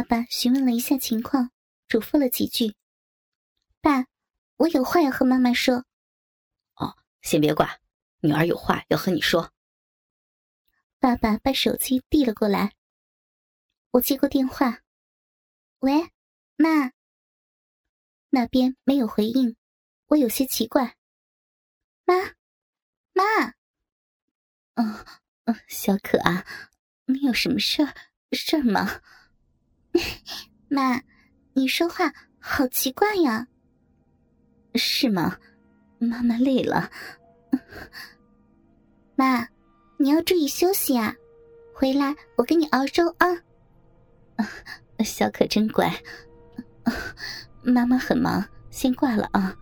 [0.00, 1.50] 爸爸询问了一下情况，
[1.86, 2.74] 嘱咐了几句。
[3.82, 4.06] 爸，
[4.56, 5.84] 我有话要和妈妈说。
[6.76, 7.78] 哦，先别挂，
[8.20, 9.52] 女儿有话要和你说。
[10.98, 12.72] 爸爸把手机递了过来，
[13.90, 14.80] 我接过电话。
[15.80, 16.10] 喂，
[16.56, 16.92] 妈。
[18.30, 19.54] 那边没有回应，
[20.06, 20.96] 我有些奇怪。
[22.06, 22.14] 妈，
[23.12, 23.48] 妈。
[24.76, 25.04] 嗯
[25.44, 26.46] 嗯，小可啊，
[27.04, 27.94] 你有什么事儿
[28.32, 29.02] 事儿吗？
[30.68, 31.02] 妈，
[31.54, 33.48] 你说话好奇怪呀。
[34.74, 35.38] 是吗？
[35.98, 36.90] 妈妈累了。
[39.16, 39.48] 妈，
[39.98, 41.14] 你要注意休息啊！
[41.74, 43.26] 回来我给你熬粥啊。
[45.04, 45.92] 小可真乖。
[47.62, 49.54] 妈妈很忙，先挂了啊。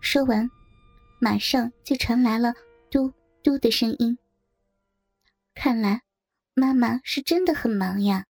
[0.00, 0.48] 说完，
[1.18, 2.54] 马上就传来了
[2.90, 3.12] 嘟
[3.42, 4.16] 嘟的声音。
[5.54, 6.02] 看来
[6.54, 8.26] 妈妈是真的很忙呀，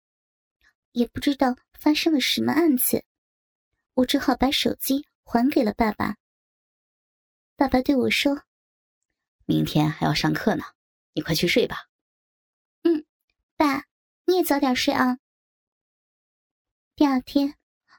[0.94, 3.04] 也不知道发生了什么案子。
[3.92, 5.06] 我只好把手机。
[5.26, 6.18] 还给了爸爸。
[7.56, 8.42] 爸爸对我说
[9.46, 10.62] ：“明天还要上课呢，
[11.14, 11.88] 你快去睡吧。”
[12.84, 13.06] 嗯，
[13.56, 13.86] 爸，
[14.26, 15.18] 你也早点睡啊。
[16.94, 17.56] 第二天，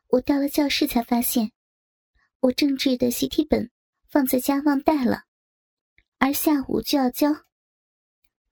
[0.08, 1.52] 我到了教室才发现，
[2.42, 3.72] 我政治的习题本
[4.08, 5.24] 放在家忘带了，
[6.20, 7.44] 而下午就要交。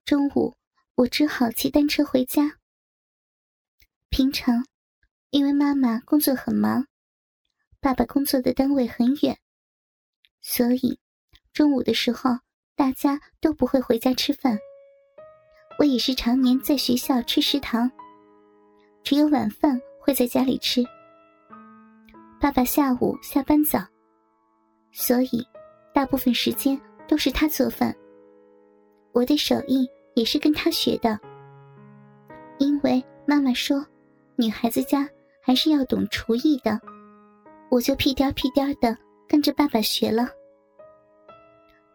[0.03, 0.57] 中午，
[0.95, 2.59] 我只好骑单车回家。
[4.16, 4.64] 平常，
[5.31, 6.86] 因为妈妈工作很忙。
[7.81, 9.39] 爸爸工作的单位很远，
[10.39, 11.00] 所以
[11.52, 12.30] 中午的时候
[12.75, 14.59] 大家都不会回家吃饭。
[15.80, 17.89] 我也是常年在学校吃食堂，
[19.03, 20.84] 只有晚饭会在家里吃。
[22.39, 23.80] 爸爸下午下班早，
[24.91, 25.44] 所以
[25.91, 27.91] 大部分时间都是他做饭。
[29.11, 31.19] 我的手艺也是跟他学的，
[32.59, 33.84] 因为妈妈说，
[34.35, 35.07] 女孩子家
[35.41, 36.79] 还是要懂厨艺的。
[37.69, 38.95] 我就屁颠屁颠的
[39.27, 40.29] 跟着爸爸学了。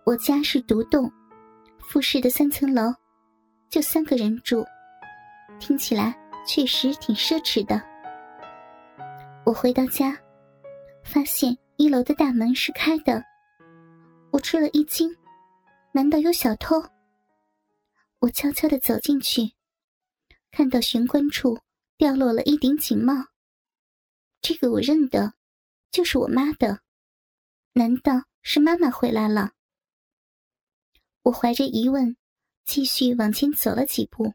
[0.04, 1.10] 我家是独栋，
[1.80, 2.92] 复式的三层楼，
[3.68, 4.64] 就三个人住，
[5.60, 6.16] 听起来
[6.46, 7.80] 确实挺奢侈的。
[9.44, 10.16] 我回到家，
[11.04, 13.22] 发现一楼的大门是开的，
[14.30, 15.14] 我吃了一惊，
[15.92, 16.82] 难道有小偷？
[18.20, 19.52] 我悄悄的走进去，
[20.50, 21.56] 看到玄关处
[21.98, 23.12] 掉落了一顶警帽，
[24.40, 25.34] 这个我认得。
[25.90, 26.80] 就是我妈的，
[27.72, 29.52] 难道是妈妈回来了？
[31.22, 32.14] 我怀着疑问，
[32.64, 34.34] 继续往前走了几步，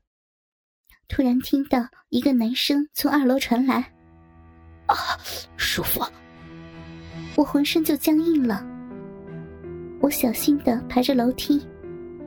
[1.07, 3.93] 突然听到一个男声从二楼传来
[4.87, 4.95] ：“啊，
[5.55, 6.03] 叔父！”
[7.37, 8.65] 我浑身就僵硬了。
[10.01, 11.65] 我小心的爬着楼梯，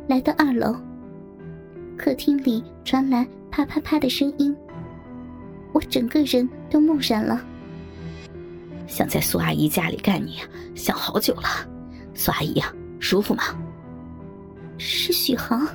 [0.09, 0.81] 来到二楼，
[1.99, 4.57] 客厅里传来啪啪啪的声音，
[5.77, 7.39] 我整个人都木然了。
[8.87, 10.39] 想在苏阿姨家里干你，
[10.75, 11.43] 想好久了。
[12.15, 13.43] 苏阿姨呀，舒服吗？
[14.79, 15.69] 是许航。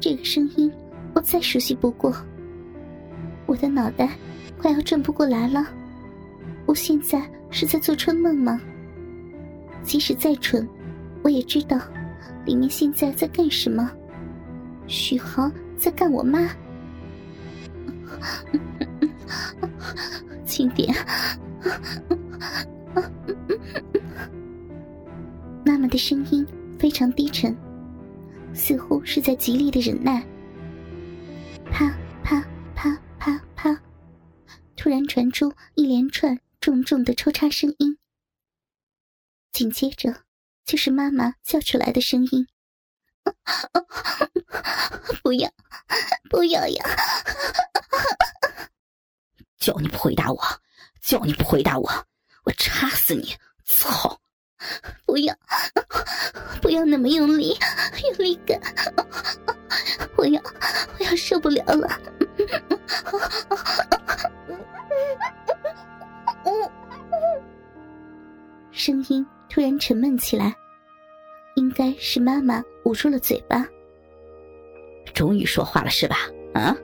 [0.00, 0.68] 这个声音
[1.14, 2.12] 我再熟悉不过。
[3.46, 4.18] 我的脑袋
[4.58, 5.64] 快要转不过来了。
[6.66, 8.60] 我现在是在做春梦吗？
[9.84, 10.68] 即使再蠢，
[11.22, 11.78] 我也知道
[12.44, 13.88] 里面现在在干什么。
[14.88, 16.50] 许航在干我妈。
[20.46, 20.94] 轻点。
[25.64, 26.44] 妈妈的声音
[26.78, 27.56] 非常低沉，
[28.52, 30.26] 似乎是在极力的忍耐。
[31.70, 31.88] 啪
[32.22, 33.80] 啪啪啪啪，
[34.76, 37.96] 突然传出一连串重重的抽插声音，
[39.52, 40.24] 紧接着
[40.64, 42.48] 就是妈妈叫出来的声音
[45.22, 45.50] ：“不要，
[46.28, 46.84] 不要呀！”
[49.58, 50.38] 叫你不回答我！
[51.00, 51.88] 叫你不回答我，
[52.44, 53.34] 我插死你！
[53.64, 54.18] 操！
[55.04, 55.34] 不要，
[56.60, 57.58] 不要那么用力，
[58.04, 58.60] 用力干！
[60.16, 60.40] 我要，
[60.98, 61.88] 我要受不了了！
[68.70, 70.54] 声音突然沉闷起来，
[71.56, 73.66] 应该是妈妈捂住了嘴巴。
[75.14, 76.16] 终于说话了是吧？
[76.54, 76.76] 啊？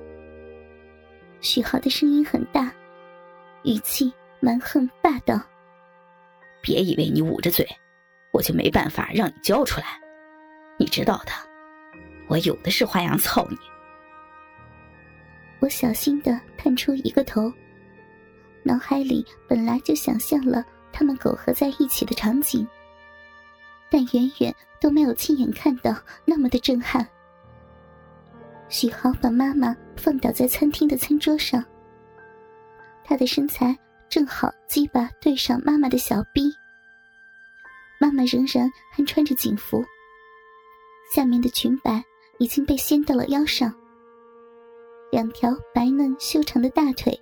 [1.48, 2.70] 许浩的声音很大。
[3.62, 5.40] 语气蛮横霸道。
[6.60, 7.66] 别以为你捂着嘴，
[8.32, 9.98] 我就没办法让你交出来。
[10.78, 11.32] 你知道的，
[12.28, 13.56] 我有的是花样操你。
[15.60, 17.50] 我小心的探出一个头，
[18.62, 20.62] 脑海里本来就想象了
[20.92, 22.68] 他们苟合在一起的场景，
[23.88, 25.96] 但远远都没有亲眼看到
[26.26, 27.08] 那么的震撼。
[28.68, 31.64] 许豪把妈妈放倒在餐厅的餐桌上。
[33.04, 33.76] 他的身材
[34.08, 36.52] 正好鸡巴对上妈妈的小臂。
[37.98, 39.84] 妈妈仍然还穿着警服，
[41.14, 42.02] 下面的裙摆
[42.38, 43.74] 已经被掀到了腰上。
[45.10, 47.18] 两条白嫩修长的大腿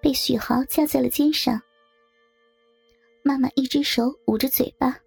[0.00, 1.60] 被许豪架在了肩上。
[3.22, 4.98] 妈妈一只手捂着嘴巴，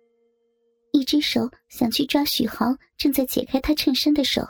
[0.92, 4.48] 一只手想去抓许豪正在解开他衬衫的手，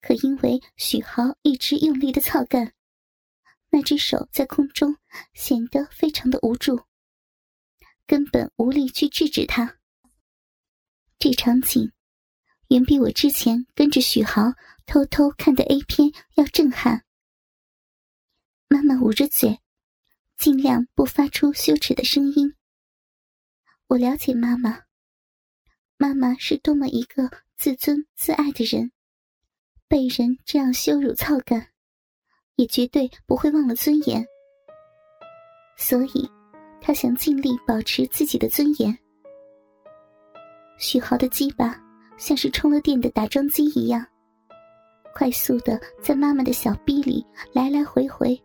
[0.00, 2.72] 可因为许豪一直用力的操干，
[3.70, 4.96] 那只手在空中
[5.34, 6.80] 显得非常的无助。
[8.06, 9.78] 根本无力去制止他。
[11.18, 11.92] 这场景
[12.68, 14.54] 远比我之前跟着许豪
[14.86, 17.04] 偷偷看的 A 片要震撼。
[18.68, 19.60] 妈妈捂着嘴，
[20.36, 22.54] 尽量不发出羞耻的声音。
[23.88, 24.84] 我了解妈妈，
[25.96, 28.92] 妈妈是多么一个自尊自爱的人，
[29.88, 31.66] 被人这样羞辱操干，
[32.56, 34.26] 也绝对不会忘了尊严。
[35.76, 36.28] 所以。
[36.80, 38.96] 他想尽力保持自己的尊严。
[40.78, 41.76] 许豪的鸡巴
[42.16, 44.06] 像是充了电的打桩机一样，
[45.12, 48.40] 快速的在妈妈的小臂里来来回回。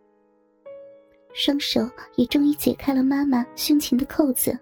[1.32, 4.58] 双手也终于解开了妈妈胸前的扣子，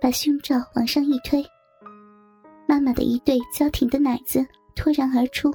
[0.00, 1.46] 把胸罩往上一推，
[2.66, 4.44] 妈妈的一对娇挺的奶子
[4.76, 5.52] 脱然而出。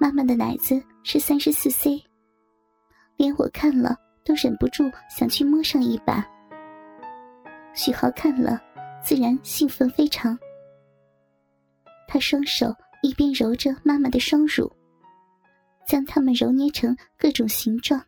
[0.00, 2.02] 妈妈的奶子是三十四 C，
[3.16, 3.96] 连我看了。
[4.22, 6.24] 都忍不住想去摸上一把。
[7.74, 8.62] 许豪看了，
[9.02, 10.38] 自然兴奋非常。
[12.06, 12.72] 他双手
[13.02, 14.70] 一边揉着妈妈的双乳，
[15.86, 18.04] 将它们揉捏成各种形状，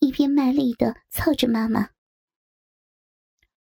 [0.00, 1.88] 一边卖力的操着妈妈。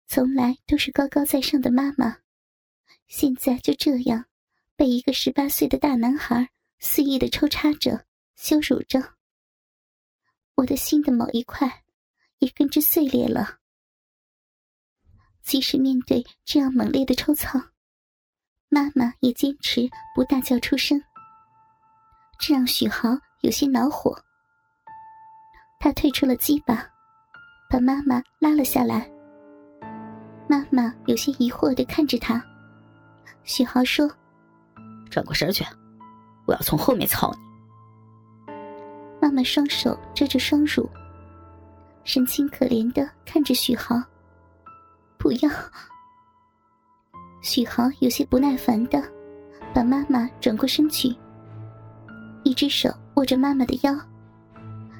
[0.06, 2.16] 从来都是高高在上的妈妈，
[3.06, 4.24] 现在就这样
[4.78, 8.04] 被一个十八岁的大男孩肆意的抽插着、
[8.36, 9.14] 羞辱着。
[10.54, 11.82] 我的心的某一块
[12.38, 13.58] 也跟着碎裂了。
[15.42, 17.60] 即使面对这样猛烈的抽操，
[18.68, 21.02] 妈妈也坚持不大叫出声，
[22.38, 23.08] 这让许豪
[23.40, 24.16] 有些恼火。
[25.80, 26.88] 他退出了鸡巴，
[27.68, 29.10] 把妈妈拉了下来。
[30.48, 32.40] 妈妈有些疑惑的看着他。
[33.42, 34.08] 许豪说
[35.10, 35.64] ：“转过身去，
[36.46, 38.52] 我要从后面操你。”
[39.20, 40.88] 妈妈双手遮着双乳，
[42.04, 44.00] 神情可怜的看着许豪。
[45.18, 45.50] 不要！
[47.42, 49.02] 许豪有些不耐烦的
[49.74, 51.14] 把妈妈转过身去，
[52.44, 53.92] 一只手握着妈妈的腰，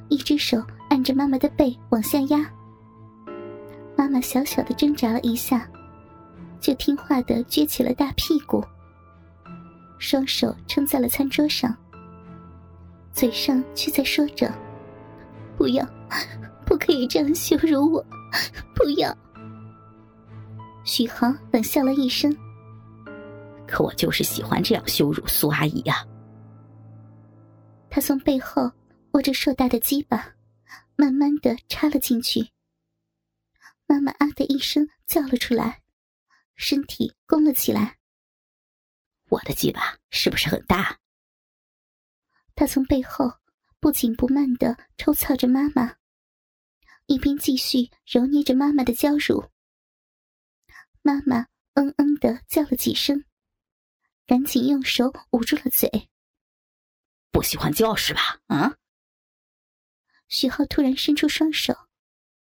[0.09, 0.61] 一只手
[0.91, 2.45] 按着妈妈的背往下压。
[3.97, 5.69] 妈妈小小的挣扎了一下，
[6.61, 8.65] 就听话的撅起了大屁股，
[9.99, 11.77] 双手撑在了餐桌上。
[13.13, 14.53] 嘴上却在说着
[15.59, 15.85] ：“不要，
[16.65, 18.07] 不可以这样羞辱我，
[18.75, 19.13] 不要。”
[20.85, 22.35] 许豪冷笑了一声
[23.67, 26.07] ：“可我就是喜欢这样羞辱苏阿姨呀。”
[27.91, 28.71] 他从背后
[29.13, 30.35] 握着硕大的鸡巴，
[30.95, 32.49] 慢慢的插了进去。
[33.87, 35.81] 妈妈啊的一声叫了出来，
[36.55, 37.98] 身体弓了起来。
[39.29, 40.99] 我的鸡巴是不是很大？
[42.55, 43.39] 他从背后
[43.79, 45.97] 不紧不慢的抽操着妈妈，
[47.07, 49.51] 一边继续揉捏着妈妈的娇乳。
[51.03, 53.25] 妈妈嗯嗯的叫了几声，
[54.27, 56.11] 赶紧用手捂住了嘴。
[57.31, 58.41] 不喜欢叫是吧？
[58.47, 58.77] 啊！
[60.29, 61.75] 许浩突然伸出双手，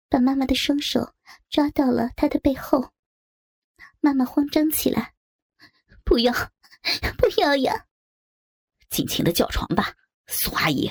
[0.08, 1.14] 把妈妈的双手
[1.50, 2.92] 抓到了他的背后。
[4.00, 5.14] 妈妈慌张起来
[6.04, 6.32] ：“不要，
[7.16, 7.84] 不要呀！”
[8.90, 9.92] 尽情的叫床吧，
[10.26, 10.90] 苏阿姨。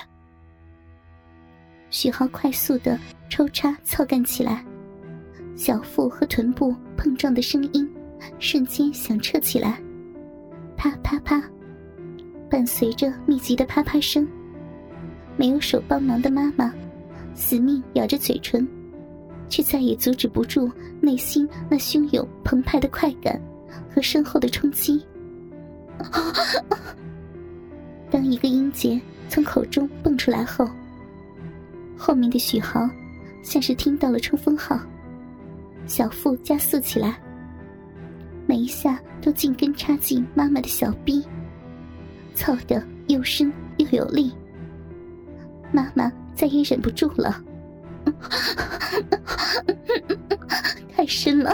[1.90, 3.00] 许浩快速的
[3.30, 4.66] 抽插操干起来，
[5.56, 7.90] 小腹和臀部碰撞的声音
[8.40, 9.82] 瞬间响彻起来，
[10.76, 11.42] 啪啪啪，
[12.50, 14.28] 伴随着密集的啪啪声。
[15.38, 16.74] 没有手帮忙的妈妈，
[17.34, 18.68] 死命咬着嘴唇，
[19.50, 23.42] 却再也阻止不住内心那汹涌澎湃的快感
[23.90, 25.06] 和身后的冲击。
[28.10, 29.00] 当一个音节
[29.30, 30.68] 从口中蹦出来后，
[31.98, 32.90] 后面的许豪
[33.44, 34.80] 像是听到了冲锋号，
[35.86, 37.20] 小腹加速起来，
[38.46, 41.26] 每一下都紧跟插进妈妈的小臂，
[42.34, 44.34] 操的又深又有力。
[45.72, 47.44] 妈妈再也忍不住了，
[50.96, 51.54] 太深了，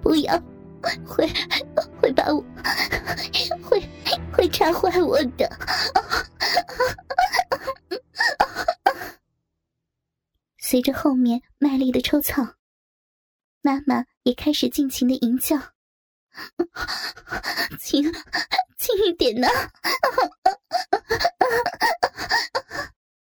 [0.00, 0.40] 不要，
[1.06, 1.28] 会
[2.00, 2.44] 会把我，
[3.62, 3.82] 会
[4.32, 5.48] 会插坏我的。
[10.58, 12.42] 随着后面卖力的抽草，
[13.62, 15.56] 妈妈也开始尽情的吟叫，
[17.80, 18.02] 轻
[18.76, 19.48] 轻一点呢。